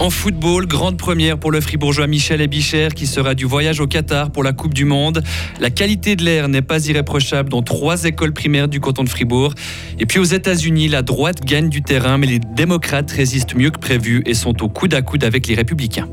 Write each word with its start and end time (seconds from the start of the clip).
En 0.00 0.08
football, 0.08 0.66
grande 0.66 0.96
première 0.96 1.36
pour 1.36 1.50
le 1.50 1.60
fribourgeois 1.60 2.06
Michel 2.06 2.40
Ebicher 2.40 2.88
qui 2.96 3.06
sera 3.06 3.34
du 3.34 3.44
voyage 3.44 3.80
au 3.80 3.86
Qatar 3.86 4.32
pour 4.32 4.42
la 4.42 4.54
Coupe 4.54 4.72
du 4.72 4.86
Monde. 4.86 5.22
La 5.60 5.68
qualité 5.68 6.16
de 6.16 6.24
l'air 6.24 6.48
n'est 6.48 6.62
pas 6.62 6.86
irréprochable 6.86 7.50
dans 7.50 7.60
trois 7.60 8.04
écoles 8.04 8.32
primaires 8.32 8.66
du 8.66 8.80
canton 8.80 9.04
de 9.04 9.10
Fribourg. 9.10 9.52
Et 9.98 10.06
puis 10.06 10.18
aux 10.18 10.24
États-Unis, 10.24 10.88
la 10.88 11.02
droite 11.02 11.44
gagne 11.44 11.68
du 11.68 11.82
terrain, 11.82 12.16
mais 12.16 12.28
les 12.28 12.38
démocrates 12.38 13.10
résistent 13.10 13.54
mieux 13.54 13.70
que 13.70 13.78
prévu 13.78 14.22
et 14.24 14.32
sont 14.32 14.62
au 14.62 14.70
coude 14.70 14.94
à 14.94 15.02
coude 15.02 15.22
avec 15.22 15.46
les 15.46 15.54
républicains. 15.54 16.08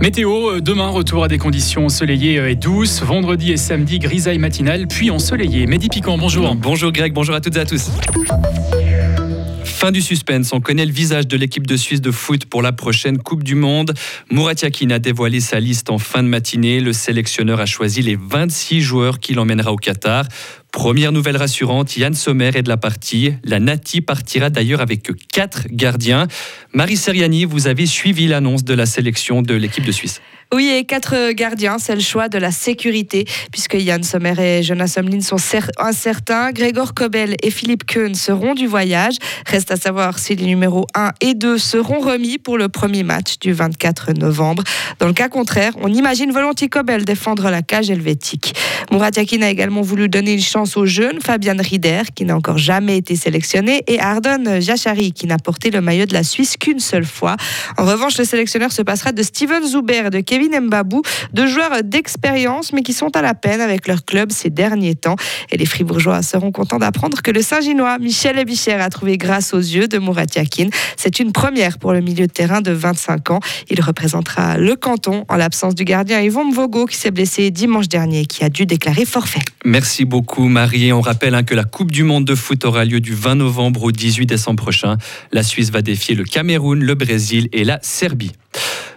Météo, 0.00 0.50
euh, 0.50 0.60
demain 0.60 0.88
retour 0.88 1.24
à 1.24 1.28
des 1.28 1.38
conditions 1.38 1.86
ensoleillées 1.86 2.38
euh, 2.38 2.50
et 2.50 2.54
douces. 2.54 3.02
Vendredi 3.02 3.50
et 3.50 3.56
samedi, 3.56 3.98
grisaille 3.98 4.38
matinale, 4.38 4.86
puis 4.86 5.10
ensoleillé. 5.10 5.66
Mehdi 5.66 5.88
Piquant, 5.88 6.16
bonjour. 6.18 6.54
Bonjour 6.54 6.92
Greg, 6.92 7.12
bonjour 7.12 7.34
à 7.34 7.40
toutes 7.40 7.56
et 7.56 7.60
à 7.60 7.66
tous. 7.66 7.90
Fin 9.74 9.90
du 9.90 10.00
suspense, 10.00 10.52
on 10.52 10.60
connaît 10.60 10.86
le 10.86 10.92
visage 10.92 11.26
de 11.26 11.36
l'équipe 11.36 11.66
de 11.66 11.76
Suisse 11.76 12.00
de 12.00 12.10
foot 12.10 12.46
pour 12.46 12.62
la 12.62 12.72
prochaine 12.72 13.18
Coupe 13.18 13.42
du 13.42 13.54
Monde. 13.54 13.92
Murat 14.30 14.54
Yakin 14.62 14.88
a 14.90 14.98
dévoilé 14.98 15.40
sa 15.40 15.60
liste 15.60 15.90
en 15.90 15.98
fin 15.98 16.22
de 16.22 16.28
matinée. 16.28 16.80
Le 16.80 16.94
sélectionneur 16.94 17.60
a 17.60 17.66
choisi 17.66 18.00
les 18.00 18.16
26 18.16 18.80
joueurs 18.80 19.18
qu'il 19.18 19.38
emmènera 19.38 19.72
au 19.72 19.76
Qatar. 19.76 20.26
Première 20.72 21.12
nouvelle 21.12 21.36
rassurante, 21.36 21.98
Yann 21.98 22.14
Sommer 22.14 22.52
est 22.54 22.62
de 22.62 22.68
la 22.70 22.78
partie. 22.78 23.34
La 23.44 23.60
Nati 23.60 24.00
partira 24.00 24.48
d'ailleurs 24.48 24.80
avec 24.80 25.10
quatre 25.30 25.66
gardiens. 25.70 26.28
Marie 26.72 26.96
Seriani, 26.96 27.44
vous 27.44 27.66
avez 27.66 27.84
suivi 27.84 28.26
l'annonce 28.26 28.64
de 28.64 28.72
la 28.72 28.86
sélection 28.86 29.42
de 29.42 29.54
l'équipe 29.54 29.84
de 29.84 29.92
Suisse. 29.92 30.22
Oui, 30.52 30.68
et 30.68 30.84
quatre 30.84 31.32
gardiens, 31.32 31.78
c'est 31.78 31.94
le 31.94 32.00
choix 32.00 32.28
de 32.28 32.38
la 32.38 32.52
sécurité, 32.52 33.24
puisque 33.50 33.74
Yann 33.74 34.02
Sommer 34.02 34.34
et 34.38 34.62
Jonas 34.62 34.94
Omlin 34.98 35.20
sont 35.20 35.36
incertains. 35.78 36.52
Grégor 36.52 36.94
Kobel 36.94 37.34
et 37.42 37.50
Philippe 37.50 37.84
Keun 37.86 38.14
seront 38.14 38.54
du 38.54 38.66
voyage. 38.66 39.16
Reste 39.46 39.70
à 39.72 39.76
savoir 39.76 40.18
si 40.18 40.36
les 40.36 40.46
numéros 40.46 40.86
1 40.94 41.12
et 41.20 41.34
2 41.34 41.58
seront 41.58 41.98
remis 41.98 42.38
pour 42.38 42.56
le 42.56 42.68
premier 42.68 43.02
match 43.02 43.38
du 43.40 43.52
24 43.52 44.12
novembre. 44.12 44.62
Dans 45.00 45.06
le 45.06 45.12
cas 45.12 45.28
contraire, 45.28 45.72
on 45.80 45.92
imagine 45.92 46.30
volontiers 46.30 46.68
Kobel 46.68 47.04
défendre 47.04 47.50
la 47.50 47.62
cage 47.62 47.90
helvétique. 47.90 48.54
Murat 48.92 49.10
Yakin 49.16 49.42
a 49.42 49.48
également 49.48 49.82
voulu 49.82 50.08
donner 50.08 50.34
une 50.34 50.40
chance 50.40 50.76
aux 50.76 50.86
jeunes, 50.86 51.20
Fabian 51.20 51.56
Rieder, 51.58 52.02
qui 52.14 52.24
n'a 52.24 52.36
encore 52.36 52.58
jamais 52.58 52.98
été 52.98 53.16
sélectionné, 53.16 53.82
et 53.86 53.98
Ardon 53.98 54.60
Jachari, 54.60 55.12
qui 55.12 55.26
n'a 55.26 55.38
porté 55.38 55.70
le 55.70 55.80
maillot 55.80 56.06
de 56.06 56.14
la 56.14 56.22
Suisse 56.22 56.56
qu'une 56.56 56.80
seule 56.80 57.06
fois. 57.06 57.36
En 57.76 57.84
revanche, 57.84 58.18
le 58.18 58.24
sélectionneur 58.24 58.72
se 58.72 58.82
passera 58.82 59.12
de 59.12 59.22
Steven 59.22 59.66
Zuber 59.66 60.10
de 60.10 60.20
Kevin 60.20 60.33
Mbabou, 60.38 61.02
deux 61.32 61.46
joueurs 61.46 61.82
d'expérience 61.82 62.72
mais 62.72 62.82
qui 62.82 62.92
sont 62.92 63.16
à 63.16 63.22
la 63.22 63.34
peine 63.34 63.60
avec 63.60 63.88
leur 63.88 64.04
club 64.04 64.32
ces 64.32 64.50
derniers 64.50 64.94
temps. 64.94 65.16
Et 65.50 65.56
les 65.56 65.66
Fribourgeois 65.66 66.22
seront 66.22 66.52
contents 66.52 66.78
d'apprendre 66.78 67.22
que 67.22 67.30
le 67.30 67.42
Saint-Ginois 67.42 67.98
Michel 67.98 68.38
Ebicher 68.38 68.74
a 68.74 68.90
trouvé 68.90 69.16
grâce 69.18 69.54
aux 69.54 69.58
yeux 69.58 69.88
de 69.88 69.98
Murat 69.98 70.26
Yakin. 70.34 70.68
C'est 70.96 71.18
une 71.18 71.32
première 71.32 71.78
pour 71.78 71.92
le 71.92 72.00
milieu 72.00 72.26
de 72.26 72.32
terrain 72.32 72.60
de 72.60 72.72
25 72.72 73.30
ans. 73.30 73.40
Il 73.68 73.80
représentera 73.80 74.58
le 74.58 74.76
canton 74.76 75.24
en 75.28 75.36
l'absence 75.36 75.74
du 75.74 75.84
gardien 75.84 76.20
Yvon 76.20 76.44
Mvogo 76.46 76.86
qui 76.86 76.96
s'est 76.96 77.10
blessé 77.10 77.50
dimanche 77.50 77.88
dernier 77.88 78.20
et 78.20 78.26
qui 78.26 78.44
a 78.44 78.48
dû 78.48 78.66
déclarer 78.66 79.04
forfait. 79.04 79.40
Merci 79.64 80.04
beaucoup 80.04 80.48
Marie. 80.48 80.92
On 80.92 81.00
rappelle 81.00 81.34
hein, 81.34 81.42
que 81.42 81.54
la 81.54 81.64
Coupe 81.64 81.90
du 81.90 82.02
Monde 82.02 82.24
de 82.24 82.34
foot 82.34 82.64
aura 82.64 82.84
lieu 82.84 83.00
du 83.00 83.14
20 83.14 83.36
novembre 83.36 83.84
au 83.84 83.92
18 83.92 84.26
décembre 84.26 84.62
prochain. 84.62 84.96
La 85.32 85.42
Suisse 85.42 85.70
va 85.70 85.82
défier 85.82 86.14
le 86.14 86.24
Cameroun, 86.24 86.82
le 86.82 86.94
Brésil 86.94 87.48
et 87.52 87.64
la 87.64 87.78
Serbie. 87.82 88.32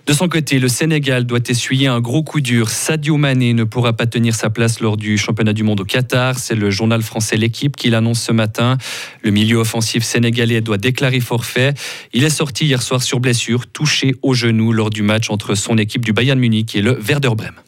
De 0.08 0.14
son 0.14 0.30
côté, 0.30 0.58
le 0.58 0.70
Sénégal 0.70 1.26
doit 1.26 1.42
essuyer 1.50 1.88
un 1.88 2.00
gros 2.00 2.24
coup 2.24 2.40
dur. 2.40 2.70
Sadio 2.70 3.18
Mané 3.18 3.54
ne 3.54 3.66
pourra 3.66 3.92
pas 3.92 4.06
tenir 4.06 4.36
sa 4.36 4.50
place 4.50 4.80
lors 4.80 4.96
du 4.96 5.18
championnat 5.18 5.52
du 5.52 5.64
monde 5.64 5.82
au 5.82 5.84
Qatar. 5.84 6.40
C'est 6.40 6.56
le 6.56 6.70
journal 6.70 7.02
français 7.02 7.36
L'équipe 7.36 7.76
qui 7.76 7.90
l'annonce 7.90 8.22
ce 8.22 8.32
matin. 8.32 8.78
Le 9.22 9.32
milieu 9.32 9.58
offensif 9.58 10.06
sénégalais 10.06 10.62
doit 10.62 10.78
déclarer 10.78 11.20
forfait. 11.20 11.74
Il 12.14 12.24
est 12.24 12.30
sorti 12.30 12.68
hier 12.68 12.82
soir 12.82 13.04
sur 13.04 13.20
blessure, 13.20 13.68
touché 13.68 14.16
au 14.22 14.34
genou 14.34 14.72
lors 14.72 14.92
du 14.92 15.02
match 15.02 15.30
entre 15.30 15.56
son 15.56 15.78
équipe 15.78 16.06
du 16.06 16.14
Bayern 16.14 16.40
Munich 16.40 16.74
et 16.78 16.82
le 16.82 16.98
Werder 16.98 17.32
Bremen. 17.36 17.67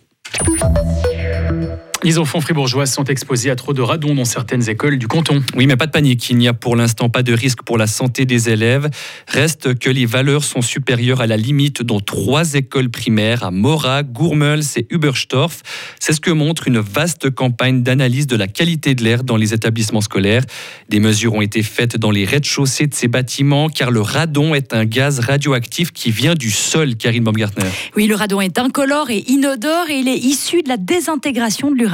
Les 2.02 2.18
enfants 2.18 2.40
fribourgeois 2.40 2.86
sont 2.86 3.04
exposés 3.04 3.50
à 3.50 3.58
trop 3.58 3.74
de 3.74 3.82
radon 3.82 4.16
dans 4.16 4.24
certaines 4.24 4.70
écoles 4.70 4.98
du 4.98 5.10
canton. 5.10 5.44
Oui, 5.58 5.68
mais 5.68 5.76
pas 5.76 5.86
de 5.86 5.92
panique. 5.92 6.30
Il 6.30 6.38
n'y 6.38 6.48
a 6.48 6.54
pour 6.54 6.78
l'instant 6.78 7.10
pas 7.10 7.24
de 7.24 7.34
risque 7.34 7.62
pour 7.64 7.78
la 7.78 7.88
santé 7.88 8.26
des 8.26 8.50
élèves. 8.50 8.90
Reste 9.28 9.78
que 9.78 9.90
les 9.90 10.06
valeurs 10.06 10.46
sont 10.46 10.62
supérieures 10.62 11.20
à 11.20 11.28
la 11.28 11.36
limite 11.36 11.84
dans 11.84 12.00
trois 12.00 12.54
écoles 12.54 12.90
primaires 12.90 13.44
à 13.44 13.52
Mora, 13.52 14.04
Gourmels 14.04 14.64
et 14.78 14.88
Uberstorf. 14.90 15.62
C'est 16.00 16.14
ce 16.14 16.22
que 16.22 16.32
montre 16.32 16.70
une 16.70 16.80
vaste 16.80 17.32
campagne 17.32 17.84
d'analyse 17.84 18.28
de 18.28 18.38
la 18.38 18.48
qualité 18.48 18.96
de 18.96 19.04
l'air 19.04 19.26
dans 19.26 19.36
les 19.36 19.54
établissements 19.54 20.00
scolaires. 20.00 20.44
Des 20.88 21.02
mesures 21.02 21.34
ont 21.34 21.42
été 21.42 21.64
faites 21.64 21.98
dans 21.98 22.12
les 22.12 22.24
rez-de-chaussée 22.24 22.88
de 22.88 22.94
ces 22.94 23.10
bâtiments 23.10 23.68
car 23.68 23.92
le 23.92 24.00
radon 24.00 24.56
est 24.56 24.74
un 24.74 24.86
gaz 24.86 25.20
radioactif 25.20 25.92
qui 25.92 26.12
vient 26.12 26.36
du 26.36 26.50
sol, 26.50 26.96
Karine 26.96 27.26
Baumgartner. 27.26 27.68
Oui, 27.98 28.08
le 28.08 28.16
radon 28.16 28.40
est 28.40 28.58
incolore 28.58 29.10
et 29.10 29.26
inodore 29.28 29.90
et 29.90 30.00
il 30.00 30.08
est 30.08 30.18
issu 30.18 30.62
de 30.62 30.70
la 30.70 30.78
désintégration 30.78 31.72
de 31.72 31.89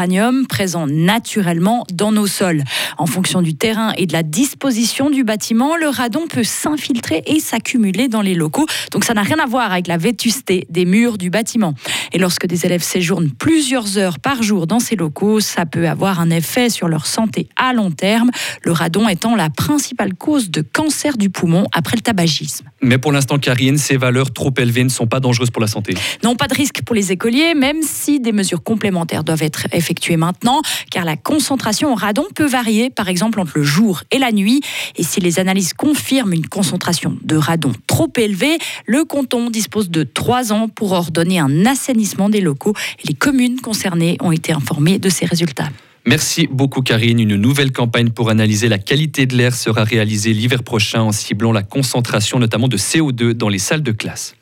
présent 0.47 0.88
naturellement 0.88 1.85
dans 1.94 2.11
nos 2.11 2.28
sols. 2.28 2.63
En 2.97 3.06
fonction 3.06 3.41
du 3.41 3.56
terrain 3.56 3.94
et 3.97 4.06
de 4.06 4.13
la 4.13 4.23
disposition 4.23 5.09
du 5.09 5.23
bâtiment, 5.23 5.75
le 5.75 5.88
radon 5.88 6.28
peut 6.28 6.44
s'infiltrer 6.44 7.23
et 7.25 7.39
s'accumuler 7.39 8.07
dans 8.07 8.22
les 8.22 8.35
locaux. 8.35 8.66
Donc 8.91 9.03
ça 9.03 9.13
n'a 9.13 9.23
rien 9.23 9.38
à 9.39 9.45
voir 9.45 9.72
avec 9.72 9.88
la 9.88 9.97
vétusté 9.97 10.67
des 10.69 10.85
murs 10.85 11.17
du 11.17 11.29
bâtiment. 11.29 11.73
Et 12.13 12.17
lorsque 12.17 12.45
des 12.45 12.66
élèves 12.66 12.84
séjournent 12.84 13.31
plusieurs 13.31 13.97
heures 13.97 14.19
par 14.19 14.44
jour 14.44 14.67
dans 14.67 14.79
ces 14.79 14.95
locaux, 14.95 15.39
ça 15.39 15.66
peut 15.66 15.88
avoir 15.88 16.19
un 16.19 16.29
effet 16.29 16.69
sur 16.69 16.88
leur 16.88 17.05
santé 17.05 17.47
à 17.55 17.73
long 17.73 17.91
terme, 17.91 18.31
le 18.63 18.72
radon 18.72 19.07
étant 19.07 19.35
la 19.35 19.50
principale 19.50 20.13
cause 20.13 20.50
de 20.50 20.61
cancer 20.61 21.17
du 21.17 21.29
poumon 21.29 21.66
après 21.73 21.95
le 21.95 22.01
tabagisme. 22.01 22.66
Mais 22.81 22.97
pour 22.97 23.11
l'instant, 23.11 23.39
Karine, 23.39 23.78
ces 23.78 23.97
valeurs 23.97 24.31
trop 24.31 24.53
élevées 24.57 24.84
ne 24.84 24.89
sont 24.89 25.07
pas 25.07 25.19
dangereuses 25.19 25.51
pour 25.51 25.61
la 25.61 25.67
santé. 25.67 25.95
Non, 26.23 26.35
pas 26.35 26.47
de 26.47 26.53
risque 26.53 26.81
pour 26.85 26.95
les 26.95 27.11
écoliers, 27.11 27.53
même 27.55 27.81
si 27.81 28.19
des 28.19 28.31
mesures 28.31 28.63
complémentaires 28.63 29.23
doivent 29.23 29.44
être 29.44 29.66
effectuées 29.72 29.84
effectuée 29.85 30.18
maintenant, 30.18 30.62
car 30.90 31.06
la 31.06 31.16
concentration 31.16 31.91
en 31.91 31.96
radon 31.96 32.25
peut 32.34 32.47
varier, 32.47 32.90
par 32.90 33.07
exemple 33.07 33.40
entre 33.40 33.53
le 33.56 33.63
jour 33.63 34.01
et 34.09 34.18
la 34.18 34.31
nuit. 34.31 34.62
Et 34.96 35.03
si 35.03 35.19
les 35.19 35.40
analyses 35.40 35.73
confirment 35.73 36.34
une 36.34 36.47
concentration 36.47 37.16
de 37.22 37.35
radon 37.35 37.72
trop 37.85 38.12
élevée, 38.18 38.57
le 38.88 39.03
canton 39.03 39.51
dispose 39.51 39.91
de 39.91 40.03
trois 40.03 40.51
ans 40.51 40.68
pour 40.68 40.94
ordonner 40.94 41.38
un 41.38 41.66
assainissement 41.68 42.29
des 42.29 42.41
locaux. 42.41 42.73
Et 43.03 43.09
les 43.09 43.13
communes 43.13 43.62
concernées 43.62 44.18
ont 44.22 44.31
été 44.31 44.53
informées 44.53 44.97
de 44.97 45.09
ces 45.09 45.25
résultats. 45.25 45.69
Merci 46.07 46.47
beaucoup 46.52 46.81
Karine. 46.81 47.19
Une 47.19 47.35
nouvelle 47.35 47.72
campagne 47.72 48.09
pour 48.09 48.29
analyser 48.29 48.69
la 48.69 48.78
qualité 48.78 49.25
de 49.25 49.35
l'air 49.35 49.56
sera 49.56 49.84
réalisée 49.84 50.34
l'hiver 50.34 50.63
prochain 50.63 51.02
en 51.02 51.12
ciblant 51.12 51.52
la 51.52 51.63
concentration 51.63 52.38
notamment 52.38 52.67
de 52.67 52.78
CO2 52.78 53.31
dans 53.31 53.50
les 53.50 53.59
salles 53.59 53.81
de 53.84 53.91
classe. 53.91 54.35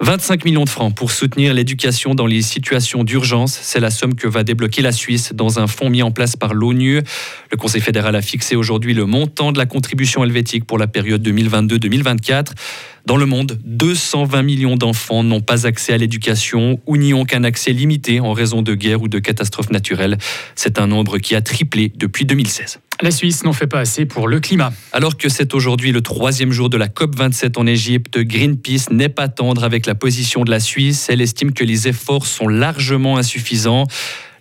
25 0.00 0.44
millions 0.44 0.64
de 0.64 0.68
francs 0.68 0.94
pour 0.94 1.10
soutenir 1.10 1.54
l'éducation 1.54 2.14
dans 2.14 2.26
les 2.26 2.42
situations 2.42 3.02
d'urgence. 3.02 3.58
C'est 3.62 3.80
la 3.80 3.90
somme 3.90 4.14
que 4.14 4.28
va 4.28 4.44
débloquer 4.44 4.82
la 4.82 4.92
Suisse 4.92 5.32
dans 5.34 5.58
un 5.58 5.66
fonds 5.66 5.88
mis 5.88 6.02
en 6.02 6.10
place 6.10 6.36
par 6.36 6.52
l'ONU. 6.52 7.00
Le 7.50 7.56
Conseil 7.56 7.80
fédéral 7.80 8.14
a 8.14 8.20
fixé 8.20 8.56
aujourd'hui 8.56 8.92
le 8.92 9.06
montant 9.06 9.52
de 9.52 9.58
la 9.58 9.64
contribution 9.64 10.22
helvétique 10.22 10.66
pour 10.66 10.78
la 10.78 10.86
période 10.86 11.26
2022-2024. 11.26 12.52
Dans 13.06 13.16
le 13.16 13.24
monde, 13.24 13.58
220 13.64 14.42
millions 14.42 14.76
d'enfants 14.76 15.22
n'ont 15.22 15.40
pas 15.40 15.66
accès 15.66 15.94
à 15.94 15.96
l'éducation 15.96 16.78
ou 16.86 16.96
n'y 16.96 17.14
ont 17.14 17.24
qu'un 17.24 17.44
accès 17.44 17.72
limité 17.72 18.20
en 18.20 18.32
raison 18.32 18.62
de 18.62 18.74
guerres 18.74 19.00
ou 19.00 19.08
de 19.08 19.18
catastrophes 19.18 19.70
naturelles. 19.70 20.18
C'est 20.56 20.78
un 20.78 20.88
nombre 20.88 21.18
qui 21.18 21.34
a 21.34 21.40
triplé 21.40 21.90
depuis 21.96 22.26
2016. 22.26 22.80
La 23.02 23.10
Suisse 23.10 23.44
n'en 23.44 23.52
fait 23.52 23.66
pas 23.66 23.80
assez 23.80 24.06
pour 24.06 24.26
le 24.26 24.40
climat. 24.40 24.72
Alors 24.90 25.18
que 25.18 25.28
c'est 25.28 25.52
aujourd'hui 25.52 25.92
le 25.92 26.00
troisième 26.00 26.50
jour 26.50 26.70
de 26.70 26.78
la 26.78 26.88
COP27 26.88 27.58
en 27.58 27.66
Égypte, 27.66 28.18
Greenpeace 28.18 28.90
n'est 28.90 29.10
pas 29.10 29.28
tendre 29.28 29.64
avec 29.64 29.84
la 29.84 29.94
position 29.94 30.44
de 30.44 30.50
la 30.50 30.60
Suisse. 30.60 31.08
Elle 31.10 31.20
estime 31.20 31.52
que 31.52 31.62
les 31.62 31.88
efforts 31.88 32.26
sont 32.26 32.48
largement 32.48 33.18
insuffisants. 33.18 33.86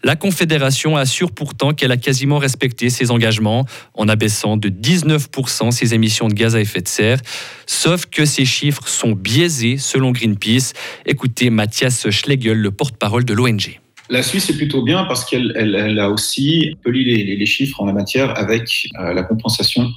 La 0.04 0.16
Confédération 0.16 0.96
assure 0.96 1.32
pourtant 1.32 1.74
qu'elle 1.74 1.92
a 1.92 1.98
quasiment 1.98 2.38
respecté 2.38 2.90
ses 2.90 3.12
engagements 3.12 3.66
en 3.94 4.07
abaissant 4.07 4.56
de 4.56 4.69
19% 4.69 5.72
ses 5.72 5.94
émissions 5.94 6.30
de 6.30 6.34
gaz 6.34 6.56
à 6.56 6.62
effet 6.62 6.81
de 6.81 6.88
serre. 6.88 7.19
Sauf 7.66 8.06
que 8.06 8.24
ces 8.24 8.46
chiffres 8.46 8.88
sont 8.88 9.12
biaisés 9.12 9.78
selon 9.78 10.12
Greenpeace. 10.12 10.74
Écoutez 11.06 11.50
Mathias 11.50 12.10
Schlegel, 12.10 12.60
le 12.60 12.72
porte-parole 12.72 13.25
de 13.25 13.34
l'ONG. 13.34 13.81
La 14.10 14.22
Suisse 14.22 14.50
est 14.50 14.57
plutôt 14.57 14.84
bien 14.84 15.06
parce 15.06 15.25
qu'elle 15.25 16.00
a 16.00 16.10
aussi 16.10 16.75
poli 16.84 17.04
les, 17.04 17.46
chiffres 17.46 17.81
en 17.81 17.86
la 17.86 17.94
matière 17.94 18.38
avec 18.38 18.88
euh, 19.00 19.13
la 19.13 19.24
compensation. 19.24 19.90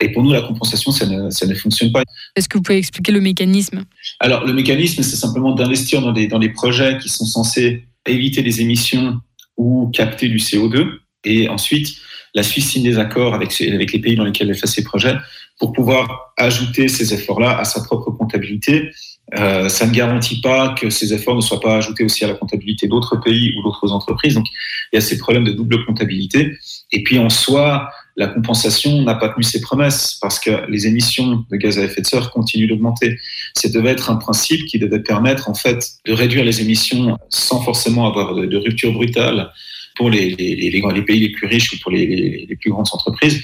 Et 0.00 0.10
pour 0.12 0.22
nous, 0.22 0.32
la 0.32 0.42
compensation, 0.42 0.92
ça 0.92 1.06
ne, 1.06 1.54
fonctionne 1.54 1.92
pas. 1.92 2.02
Est-ce 2.36 2.48
que 2.48 2.56
vous 2.56 2.62
pouvez 2.62 2.78
expliquer 2.78 3.12
le 3.12 3.20
mécanisme? 3.20 3.84
Alors, 4.18 4.46
le 4.46 4.52
mécanisme, 4.54 5.02
c'est 5.02 5.16
simplement 5.16 5.52
d'investir 5.54 6.00
dans 6.00 6.12
des, 6.12 6.26
dans 6.26 6.38
des 6.38 6.48
projets 6.48 6.98
qui 6.98 7.08
sont 7.08 7.26
censés 7.26 7.84
éviter 8.06 8.42
les 8.42 8.62
émissions 8.62 9.20
ou 9.56 9.90
capter 9.92 10.28
du 10.28 10.38
CO2. 10.38 10.98
Et 11.24 11.48
ensuite, 11.48 11.96
la 12.34 12.42
Suisse 12.42 12.70
signe 12.70 12.84
des 12.84 12.98
accords 12.98 13.34
avec, 13.34 13.60
avec 13.60 13.92
les 13.92 13.98
pays 13.98 14.16
dans 14.16 14.24
lesquels 14.24 14.48
elle 14.48 14.56
fait 14.56 14.66
ses 14.66 14.84
projets 14.84 15.16
pour 15.58 15.72
pouvoir 15.72 16.32
ajouter 16.38 16.88
ces 16.88 17.12
efforts-là 17.12 17.58
à 17.58 17.64
sa 17.64 17.82
propre 17.82 18.10
comptabilité 18.12 18.90
euh, 19.38 19.68
ça 19.68 19.86
ne 19.86 19.92
garantit 19.92 20.40
pas 20.40 20.74
que 20.74 20.90
ces 20.90 21.14
efforts 21.14 21.36
ne 21.36 21.40
soient 21.40 21.60
pas 21.60 21.76
ajoutés 21.76 22.04
aussi 22.04 22.24
à 22.24 22.28
la 22.28 22.34
comptabilité 22.34 22.88
d'autres 22.88 23.16
pays 23.16 23.54
ou 23.56 23.62
d'autres 23.62 23.92
entreprises. 23.92 24.34
Donc, 24.34 24.46
il 24.92 24.96
y 24.96 24.98
a 24.98 25.00
ces 25.00 25.18
problèmes 25.18 25.44
de 25.44 25.52
double 25.52 25.84
comptabilité. 25.84 26.56
Et 26.92 27.02
puis, 27.02 27.18
en 27.18 27.28
soi, 27.28 27.90
la 28.16 28.26
compensation 28.26 29.02
n'a 29.02 29.14
pas 29.14 29.28
tenu 29.28 29.44
ses 29.44 29.60
promesses 29.60 30.18
parce 30.20 30.40
que 30.40 30.68
les 30.68 30.86
émissions 30.86 31.44
de 31.50 31.56
gaz 31.56 31.78
à 31.78 31.84
effet 31.84 32.00
de 32.00 32.06
serre 32.06 32.30
continuent 32.30 32.68
d'augmenter. 32.68 33.18
Ça 33.54 33.68
devait 33.68 33.90
être 33.90 34.10
un 34.10 34.16
principe 34.16 34.66
qui 34.66 34.78
devait 34.78 35.02
permettre 35.02 35.48
en 35.48 35.54
fait 35.54 35.88
de 36.06 36.12
réduire 36.12 36.44
les 36.44 36.60
émissions 36.60 37.16
sans 37.28 37.62
forcément 37.62 38.08
avoir 38.08 38.34
de, 38.34 38.56
rupture 38.56 38.92
brutale 38.92 39.52
pour 39.96 40.10
les, 40.10 40.34
pays 40.36 41.20
les 41.20 41.30
plus 41.30 41.46
riches 41.46 41.72
ou 41.72 41.78
pour 41.82 41.92
les 41.92 42.58
plus 42.60 42.70
grandes 42.70 42.88
entreprises. 42.92 43.42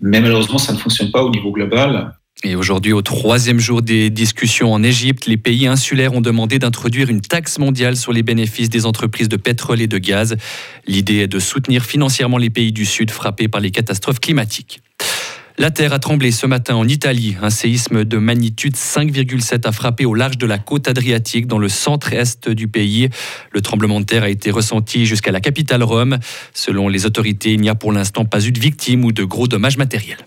Mais 0.00 0.20
malheureusement, 0.20 0.58
ça 0.58 0.72
ne 0.72 0.78
fonctionne 0.78 1.10
pas 1.10 1.22
au 1.22 1.30
niveau 1.30 1.52
global. 1.52 2.12
Et 2.44 2.54
aujourd'hui, 2.54 2.92
au 2.92 3.02
troisième 3.02 3.58
jour 3.58 3.82
des 3.82 4.10
discussions 4.10 4.72
en 4.72 4.84
Égypte, 4.84 5.26
les 5.26 5.36
pays 5.36 5.66
insulaires 5.66 6.14
ont 6.14 6.20
demandé 6.20 6.60
d'introduire 6.60 7.10
une 7.10 7.20
taxe 7.20 7.58
mondiale 7.58 7.96
sur 7.96 8.12
les 8.12 8.22
bénéfices 8.22 8.70
des 8.70 8.86
entreprises 8.86 9.28
de 9.28 9.36
pétrole 9.36 9.80
et 9.80 9.88
de 9.88 9.98
gaz. 9.98 10.36
L'idée 10.86 11.16
est 11.16 11.26
de 11.26 11.40
soutenir 11.40 11.84
financièrement 11.84 12.38
les 12.38 12.50
pays 12.50 12.70
du 12.70 12.86
Sud 12.86 13.10
frappés 13.10 13.48
par 13.48 13.60
les 13.60 13.72
catastrophes 13.72 14.20
climatiques. 14.20 14.80
La 15.60 15.72
terre 15.72 15.92
a 15.92 15.98
tremblé 15.98 16.30
ce 16.30 16.46
matin 16.46 16.76
en 16.76 16.86
Italie. 16.86 17.36
Un 17.42 17.50
séisme 17.50 18.04
de 18.04 18.18
magnitude 18.18 18.76
5,7 18.76 19.66
a 19.66 19.72
frappé 19.72 20.04
au 20.04 20.14
large 20.14 20.38
de 20.38 20.46
la 20.46 20.58
côte 20.58 20.86
adriatique 20.86 21.48
dans 21.48 21.58
le 21.58 21.68
centre-est 21.68 22.48
du 22.48 22.68
pays. 22.68 23.08
Le 23.50 23.60
tremblement 23.60 23.98
de 23.98 24.04
terre 24.04 24.22
a 24.22 24.30
été 24.30 24.52
ressenti 24.52 25.06
jusqu'à 25.06 25.32
la 25.32 25.40
capitale 25.40 25.82
Rome. 25.82 26.18
Selon 26.54 26.88
les 26.88 27.04
autorités, 27.06 27.54
il 27.54 27.60
n'y 27.60 27.68
a 27.68 27.74
pour 27.74 27.90
l'instant 27.90 28.24
pas 28.24 28.46
eu 28.46 28.52
de 28.52 28.60
victimes 28.60 29.04
ou 29.04 29.10
de 29.10 29.24
gros 29.24 29.48
dommages 29.48 29.78
matériels. 29.78 30.24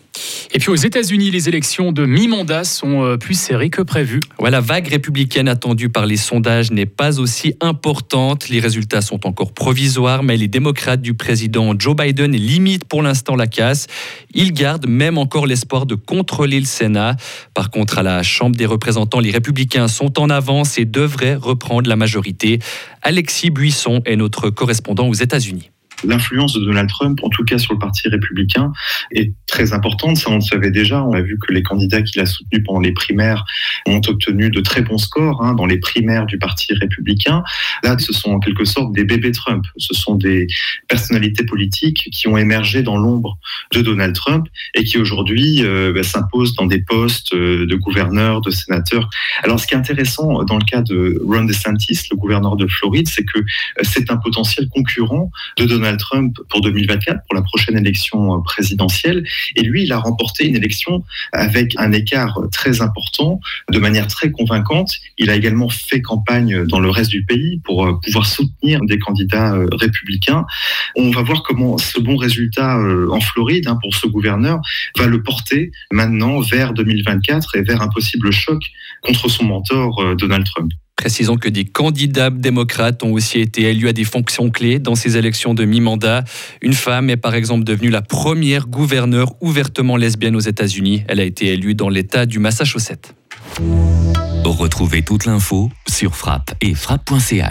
Et 0.54 0.60
puis 0.60 0.70
aux 0.70 0.76
États-Unis, 0.76 1.32
les 1.32 1.48
élections 1.48 1.92
de 1.92 2.06
mi-mandat 2.06 2.64
sont 2.64 3.04
euh, 3.04 3.18
plus 3.18 3.36
serrées 3.36 3.70
que 3.70 3.82
prévu. 3.82 4.20
la 4.40 4.60
vague 4.60 4.88
républicaine 4.88 5.48
attendue 5.48 5.90
par 5.90 6.06
les 6.06 6.18
sondages 6.18 6.72
n'est 6.72 6.86
pas 6.86 7.20
aussi 7.20 7.56
importante. 7.62 8.50
Les 8.50 8.60
résultats 8.60 9.02
sont 9.02 9.26
encore 9.26 9.54
provisoires, 9.54 10.24
mais 10.24 10.38
les 10.38 10.48
démocrates 10.48 11.02
du 11.02 11.14
président 11.14 11.74
Joe 11.78 11.96
Biden 11.96 12.32
limitent 12.32 12.86
pour 12.86 13.02
l'instant 13.02 13.36
la 13.36 13.48
casse. 13.48 13.88
Ils 14.34 14.54
gardent 14.54 14.88
même 14.88 15.18
encore 15.18 15.46
l'espoir 15.46 15.86
de 15.86 15.96
contrôler 15.96 16.60
le 16.60 16.66
Sénat. 16.66 17.16
Par 17.54 17.70
contre, 17.70 17.98
à 17.98 18.04
la 18.04 18.24
Chambre 18.24 18.56
des 18.56 18.66
représentants, 18.66 19.20
les 19.20 19.32
républicains 19.32 19.88
sont 19.88 20.20
en 20.20 20.30
avance 20.30 20.78
et 20.78 20.86
devraient 20.86 21.36
reprendre 21.36 21.90
la 21.90 21.96
majorité. 21.96 22.60
Alexis 23.02 23.50
Buisson 23.50 24.02
est 24.06 24.16
notre 24.16 24.50
correspondant 24.50 25.08
aux 25.08 25.14
États-Unis 25.14 25.72
l'influence 26.04 26.54
de 26.54 26.64
Donald 26.64 26.90
Trump, 26.90 27.20
en 27.24 27.30
tout 27.30 27.44
cas 27.44 27.58
sur 27.58 27.74
le 27.74 27.80
Parti 27.80 28.08
républicain, 28.08 28.72
est 29.12 29.34
très 29.48 29.74
importante. 29.74 30.18
Ça, 30.18 30.30
on 30.30 30.36
le 30.36 30.42
savait 30.42 30.72
déjà. 30.72 31.04
On 31.04 31.14
a 31.14 31.22
vu 31.22 31.38
que 31.38 31.54
les 31.54 31.64
candidats 31.64 32.02
qu'il 32.02 32.22
a 32.22 32.26
soutenus 32.26 32.64
pendant 32.66 32.80
les 32.80 32.94
primaires 32.94 33.46
ont 33.86 34.02
obtenu 34.08 34.50
de 34.50 34.62
très 34.62 34.82
bons 34.82 34.98
scores 34.98 35.44
hein, 35.44 35.54
dans 35.54 35.66
les 35.66 35.80
primaires 35.80 36.26
du 36.26 36.38
Parti 36.38 36.74
républicain. 36.74 37.44
Là, 37.84 37.98
ce 37.98 38.14
sont 38.14 38.32
en 38.32 38.40
quelque 38.40 38.66
sorte 38.66 38.94
des 38.94 39.04
bébés 39.04 39.32
Trump. 39.32 39.66
Ce 39.78 39.94
sont 39.94 40.16
des 40.16 40.48
personnalités 40.88 41.46
politiques 41.46 42.10
qui 42.12 42.28
ont 42.28 42.38
émergé 42.38 42.84
dans 42.84 42.98
l'ombre 42.98 43.38
de 43.74 43.82
Donald 43.82 44.16
Trump 44.16 44.48
et 44.76 44.84
qui 44.84 44.98
aujourd'hui 44.98 45.64
euh, 45.64 45.92
bah, 45.94 46.04
s'imposent 46.04 46.56
dans 46.56 46.66
des 46.66 46.82
postes 46.82 47.34
euh, 47.34 47.66
de 47.66 47.76
gouverneurs, 47.76 48.42
de 48.42 48.52
sénateurs. 48.52 49.10
Alors, 49.44 49.60
ce 49.60 49.68
qui 49.68 49.74
est 49.74 49.78
intéressant 49.78 50.44
dans 50.44 50.58
le 50.58 50.66
cas 50.66 50.82
de 50.82 51.22
Ron 51.26 51.46
DeSantis, 51.46 52.08
le 52.12 52.18
gouverneur 52.18 52.56
de 52.56 52.68
Floride, 52.68 53.08
c'est 53.08 53.24
que 53.24 53.40
euh, 53.40 53.44
c'est 53.84 54.12
un 54.12 54.18
potentiel 54.18 54.68
concurrent 54.70 55.32
de 55.58 55.66
Donald 55.66 55.91
Trump 55.98 56.38
pour 56.50 56.62
2024, 56.62 57.22
pour 57.28 57.36
la 57.36 57.42
prochaine 57.42 57.78
élection 57.78 58.36
euh, 58.36 58.42
présidentielle. 58.44 59.24
Et 59.56 59.62
lui, 59.62 59.84
il 59.84 59.94
a 59.94 59.98
remporté 59.98 60.48
une 60.48 60.56
élection 60.56 61.04
avec 61.32 61.74
un 61.78 61.92
écart 61.92 62.40
très 62.52 62.82
important, 62.82 63.40
de 63.72 63.80
manière 63.80 64.08
très 64.08 64.32
convaincante. 64.32 64.94
Il 65.18 65.30
a 65.30 65.36
également 65.36 65.70
fait 65.70 66.02
campagne 66.02 66.66
dans 66.66 66.80
le 66.80 66.90
reste 66.90 67.12
du 67.12 67.24
pays 67.24 67.60
pour 67.64 67.86
euh, 67.86 68.00
pouvoir 68.04 68.26
soutenir 68.26 68.82
des 68.82 69.00
candidats 69.00 69.54
euh, 69.54 69.68
républicains. 69.74 70.46
On 70.96 71.12
va 71.12 71.22
voir 71.22 71.44
comment 71.44 71.78
ce 71.78 72.00
bon 72.00 72.16
résultat 72.16 72.78
en 73.12 73.20
Floride 73.22 73.68
hein, 73.68 73.78
pour 73.82 73.96
ce 73.96 74.08
gouverneur 74.08 74.60
va 74.98 75.08
le 75.08 75.24
porter 75.24 75.72
maintenant 75.92 76.40
vers 76.42 76.74
2024 76.74 77.56
et 77.56 77.62
vers 77.62 77.82
un 77.82 77.88
possible 77.88 78.32
choc 78.32 78.62
contre 79.02 79.30
son 79.30 79.46
mentor 79.46 80.16
Donald 80.16 80.46
Trump. 80.46 80.72
Précisons 81.02 81.36
que 81.36 81.50
des 81.50 81.66
candidats 81.66 82.30
démocrates 82.30 83.02
ont 83.02 83.12
aussi 83.12 83.40
été 83.40 83.64
élus 83.64 83.88
à 83.88 83.94
des 83.94 84.04
fonctions 84.04 84.52
clés 84.52 84.78
dans 84.78 84.94
ces 84.94 85.18
élections 85.18 85.56
de 85.56 85.66
mi-mandat. 85.66 86.24
Une 86.62 86.74
femme 86.74 87.10
est 87.10 87.18
par 87.18 87.34
exemple 87.34 87.64
devenue 87.64 87.90
la 87.90 88.04
première 88.04 88.68
gouverneure 88.68 89.34
ouvertement 89.42 89.98
lesbienne 89.98 90.36
aux 90.36 90.42
États-Unis. 90.42 91.04
Elle 91.08 91.20
a 91.20 91.24
été 91.24 91.48
élue 91.48 91.74
dans 91.74 91.90
l'État 91.90 92.28
du 92.28 92.38
Massachusetts. 92.38 93.16
Retrouvez 94.46 95.02
toute 95.02 95.26
l'info 95.26 95.72
sur 95.90 96.16
frappe 96.16 96.54
et 96.62 96.76
frappe.ch. 96.76 97.50